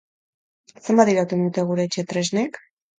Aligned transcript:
Zenbat 0.87 1.13
irauten 1.15 1.47
dute 1.47 1.69
gure 1.71 1.89
etxe 1.91 2.09
tresnek? 2.13 2.65